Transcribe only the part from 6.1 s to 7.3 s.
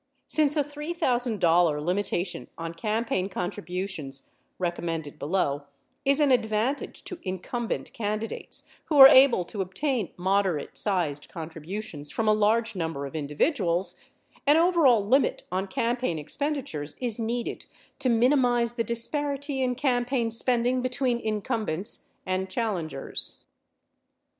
an advantage to